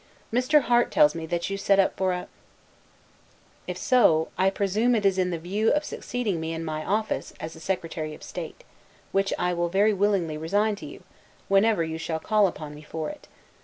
Mr. 0.33 0.61
Harte 0.63 0.89
tells 0.89 1.13
me 1.13 1.27
that 1.27 1.47
you 1.51 1.57
set 1.59 1.77
up 1.77 1.95
for 1.95 2.11
a; 2.11 2.27
if 3.67 3.77
so, 3.77 4.29
I 4.35 4.49
presume 4.49 4.95
it 4.95 5.05
is 5.05 5.19
in 5.19 5.29
the 5.29 5.37
view 5.37 5.71
of 5.71 5.85
succeeding 5.85 6.39
me 6.39 6.53
in 6.53 6.65
my 6.65 6.83
office; 6.83 7.35
[A 7.39 7.47
secretary 7.49 8.15
of 8.15 8.23
state.] 8.23 8.63
which 9.11 9.31
I 9.37 9.53
will 9.53 9.69
very 9.69 9.93
willingly 9.93 10.39
resign 10.39 10.75
to 10.77 10.87
you, 10.87 11.03
whenever 11.49 11.83
you 11.83 11.99
shall 11.99 12.19
call 12.19 12.47
upon 12.47 12.73
me 12.73 12.81
for 12.81 13.11
it. 13.11 13.27